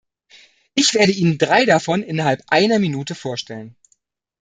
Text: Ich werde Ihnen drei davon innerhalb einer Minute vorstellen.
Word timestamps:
Ich 0.73 0.95
werde 0.95 1.11
Ihnen 1.11 1.37
drei 1.37 1.65
davon 1.65 2.01
innerhalb 2.01 2.41
einer 2.47 2.79
Minute 2.79 3.13
vorstellen. 3.13 3.75